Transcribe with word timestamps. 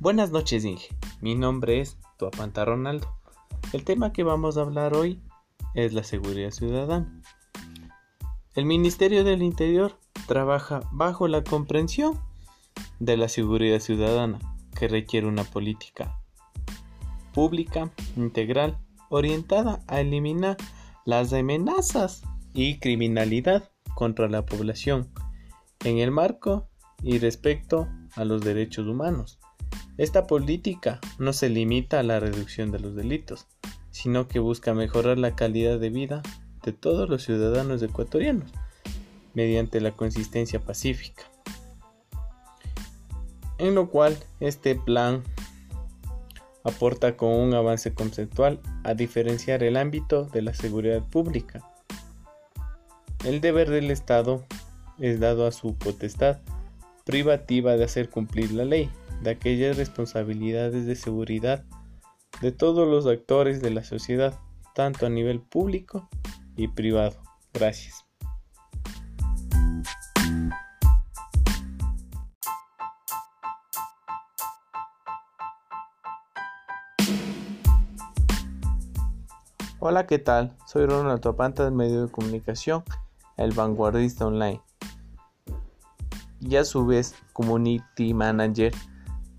Buenas 0.00 0.30
noches, 0.30 0.64
Inge. 0.64 0.88
Mi 1.20 1.34
nombre 1.34 1.78
es 1.78 1.98
Tuapanta 2.16 2.64
Ronaldo. 2.64 3.14
El 3.74 3.84
tema 3.84 4.14
que 4.14 4.22
vamos 4.22 4.56
a 4.56 4.62
hablar 4.62 4.94
hoy 4.94 5.20
es 5.74 5.92
la 5.92 6.04
seguridad 6.04 6.52
ciudadana. 6.52 7.20
El 8.54 8.64
Ministerio 8.64 9.24
del 9.24 9.42
Interior 9.42 9.98
trabaja 10.26 10.80
bajo 10.90 11.28
la 11.28 11.44
comprensión 11.44 12.18
de 12.98 13.18
la 13.18 13.28
seguridad 13.28 13.78
ciudadana, 13.78 14.38
que 14.74 14.88
requiere 14.88 15.26
una 15.26 15.44
política 15.44 16.18
pública, 17.34 17.90
integral, 18.16 18.78
orientada 19.10 19.84
a 19.86 20.00
eliminar 20.00 20.56
las 21.04 21.34
amenazas 21.34 22.22
y 22.54 22.78
criminalidad 22.78 23.70
contra 23.94 24.30
la 24.30 24.46
población 24.46 25.12
en 25.84 25.98
el 25.98 26.10
marco 26.10 26.70
y 27.02 27.18
respecto 27.18 27.86
a 28.16 28.24
los 28.24 28.40
derechos 28.40 28.86
humanos. 28.86 29.38
Esta 29.98 30.26
política 30.26 31.00
no 31.18 31.32
se 31.32 31.48
limita 31.48 32.00
a 32.00 32.02
la 32.02 32.20
reducción 32.20 32.70
de 32.70 32.80
los 32.80 32.94
delitos, 32.94 33.46
sino 33.90 34.28
que 34.28 34.38
busca 34.38 34.74
mejorar 34.74 35.18
la 35.18 35.34
calidad 35.34 35.78
de 35.78 35.90
vida 35.90 36.22
de 36.62 36.72
todos 36.72 37.08
los 37.08 37.22
ciudadanos 37.22 37.82
ecuatorianos 37.82 38.50
mediante 39.34 39.80
la 39.80 39.92
consistencia 39.92 40.60
pacífica. 40.60 41.24
En 43.58 43.74
lo 43.74 43.90
cual 43.90 44.16
este 44.40 44.74
plan 44.74 45.22
aporta 46.64 47.16
con 47.16 47.30
un 47.30 47.54
avance 47.54 47.94
conceptual 47.94 48.60
a 48.84 48.94
diferenciar 48.94 49.62
el 49.62 49.76
ámbito 49.76 50.24
de 50.24 50.42
la 50.42 50.54
seguridad 50.54 51.02
pública. 51.08 51.60
El 53.24 53.40
deber 53.40 53.70
del 53.70 53.90
Estado 53.90 54.44
es 54.98 55.20
dado 55.20 55.46
a 55.46 55.52
su 55.52 55.74
potestad 55.74 56.38
privativa 57.04 57.76
de 57.76 57.84
hacer 57.84 58.08
cumplir 58.08 58.52
la 58.52 58.64
ley, 58.64 58.90
de 59.20 59.30
aquellas 59.30 59.76
responsabilidades 59.76 60.86
de 60.86 60.96
seguridad 60.96 61.64
de 62.40 62.52
todos 62.52 62.88
los 62.88 63.06
actores 63.06 63.60
de 63.60 63.70
la 63.70 63.84
sociedad, 63.84 64.38
tanto 64.74 65.06
a 65.06 65.10
nivel 65.10 65.40
público 65.40 66.08
y 66.56 66.68
privado. 66.68 67.20
Gracias. 67.52 68.06
Hola, 79.82 80.06
¿qué 80.06 80.18
tal? 80.18 80.56
Soy 80.66 80.86
Ronald 80.86 81.20
Topanta 81.20 81.64
del 81.64 81.72
medio 81.72 82.06
de 82.06 82.12
comunicación 82.12 82.84
El 83.38 83.52
Vanguardista 83.52 84.26
Online 84.26 84.60
y 86.38 86.56
a 86.56 86.64
su 86.64 86.86
vez 86.86 87.14
Community 87.32 88.12
Manager 88.14 88.72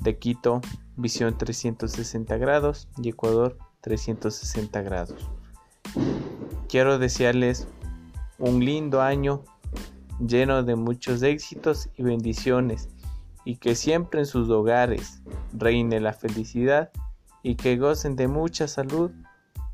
de 0.00 0.18
Quito, 0.18 0.60
Visión 0.96 1.36
360 1.38 2.36
grados 2.36 2.88
y 3.02 3.08
Ecuador 3.08 3.56
360 3.80 4.82
grados. 4.82 5.30
Quiero 6.68 6.98
desearles 6.98 7.66
un 8.38 8.64
lindo 8.64 9.00
año 9.00 9.42
lleno 10.18 10.62
de 10.62 10.76
muchos 10.76 11.22
éxitos 11.22 11.88
y 11.96 12.02
bendiciones 12.02 12.88
y 13.44 13.56
que 13.56 13.74
siempre 13.74 14.20
en 14.20 14.26
sus 14.26 14.50
hogares 14.50 15.22
reine 15.52 16.00
la 16.00 16.12
felicidad 16.12 16.90
y 17.42 17.54
que 17.54 17.76
gocen 17.76 18.16
de 18.16 18.28
mucha 18.28 18.68
salud 18.68 19.10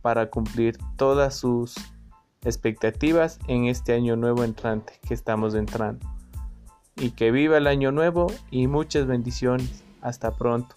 para 0.03 0.31
cumplir 0.31 0.79
todas 0.97 1.35
sus 1.35 1.75
expectativas 2.43 3.41
en 3.49 3.67
este 3.67 3.93
año 3.93 4.15
nuevo 4.15 4.45
entrante 4.45 5.01
que 5.07 5.15
estamos 5.15 5.55
entrando. 5.55 6.07
Y 6.95 7.11
que 7.11 7.31
viva 7.31 7.59
el 7.59 7.67
año 7.67 7.93
nuevo 7.93 8.29
y 8.51 8.69
muchas 8.69 9.07
bendiciones. 9.07 9.86
Hasta 10.07 10.31
pronto. 10.31 10.73